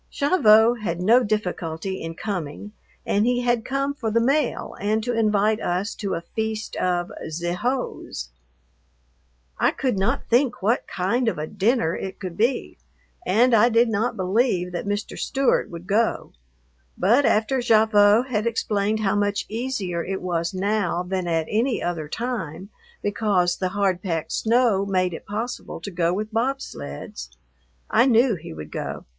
[0.11, 2.71] Gavotte had no difficulty in coming,
[3.05, 7.11] and he had come for the mail and to invite us to a feast of
[7.29, 8.29] "ze hose."
[9.59, 12.79] I could not think what kind of a dinner it could be,
[13.27, 15.15] and I did not believe that Mr.
[15.19, 16.31] Stewart would go,
[16.97, 22.09] but after Gavotte had explained how much easier it was now than at any other
[22.09, 22.69] time
[23.03, 27.29] because the hard packed snow made it possible to go with bobsleds,
[27.87, 29.05] I knew he would go.